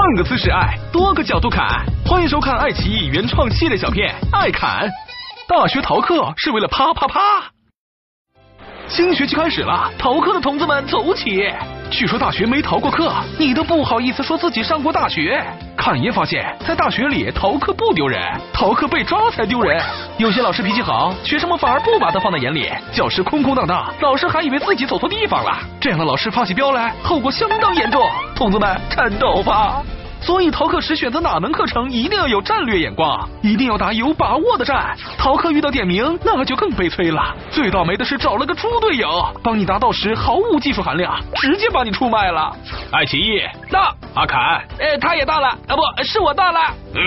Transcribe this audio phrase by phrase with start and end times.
[0.00, 1.66] 换个姿势爱，多个角度看。
[2.06, 4.88] 欢迎收看爱奇艺原创系列小片《爱砍》。
[5.48, 7.20] 大学逃课是为了啪啪啪。
[8.86, 11.52] 新学期开始了，逃课的同志们走起！
[11.90, 15.44] 据说大学没逃过课，你都不好意思说自己上过大学。
[15.88, 18.20] 侃爷发现，在大学里逃课不丢人，
[18.52, 19.82] 逃课被抓才丢人。
[20.18, 25.58] 有些老师脾气好，学生们反而不把他放在眼里，教室空空荡荡，老师还以为自己走错地方了。
[25.80, 28.06] 这样的老师发起飙来，后果相当严重。
[28.36, 29.82] 同志们，颤抖吧！
[30.20, 34.94] 所以逃课时选择哪门课程，一定要有战略眼光，一定要打有把握的战。
[35.16, 37.34] 逃课遇到点名，那就更悲催了。
[37.50, 42.52] 最倒霉的是找了个猪队友，帮你答到时毫无技术含量，直接把你出卖了。
[42.90, 46.60] 爱奇艺到，阿凯，呃，他也到了，啊，不是我到了。
[46.94, 47.00] 呃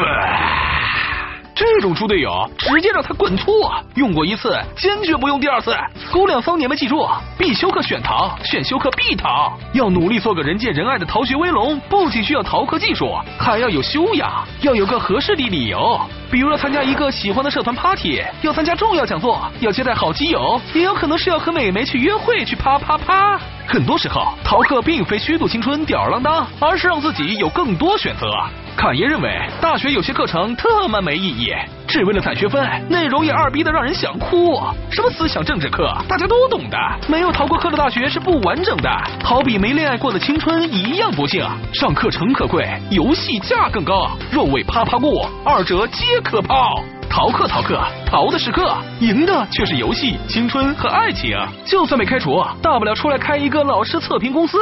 [1.53, 3.83] 这种猪队友，直接让他滚粗啊！
[3.95, 5.75] 用过一次，坚决不用第二次。
[6.11, 7.07] 姑娘骚，你们记住，
[7.37, 9.51] 必修课选逃，选修课必逃。
[9.73, 15.99] 要努力做个人见人爱的逃学威龙，不仅需要逃课技术，还要有修养，要有个合适的理由。
[16.31, 23.37] 比如要参加一个喜欢的社团 party，要参加重要讲座，要接待好基友，也有可能是要和美眉去约会去啪啪啪。
[23.67, 28.31] 很多时候，逃课并非虚度青春吊儿郎当，而是让自己有更多选择。
[28.77, 31.53] 侃爷认为，大学有些课程特么没意义，
[31.91, 34.57] 只为了攒学分，内容也二逼的让人想哭。
[34.89, 36.77] 什么思想政治课，大家都懂的。
[37.09, 38.89] 没有逃过课的大学是不完整的，
[39.21, 41.45] 好比没恋爱过的青春一样不幸。
[41.73, 44.09] 上课诚可贵，游戏价更高。
[44.31, 46.81] 若为啪啪过，二者皆可抛。
[47.09, 51.37] 逃课逃课，逃的是课，赢的却是游戏、青春和爱情。
[51.65, 54.57] 就算被开除，大不了出来开一个老师测评公司。